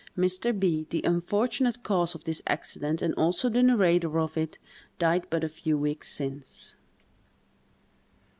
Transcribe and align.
Mr. 0.17 0.59
B——, 0.59 0.87
the 0.89 1.03
unfortunate 1.03 1.83
cause 1.83 2.15
of 2.15 2.23
this 2.23 2.41
accident 2.47 3.03
and 3.03 3.13
also 3.13 3.49
the 3.49 3.61
narrator 3.61 4.19
of 4.19 4.35
it, 4.35 4.57
died 4.97 5.27
but 5.29 5.43
a 5.43 5.47
few 5.47 5.77
weeks 5.77 6.11
since. 6.11 6.73